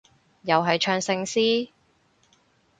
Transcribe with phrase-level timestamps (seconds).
[0.41, 1.69] 又係唱聖詩？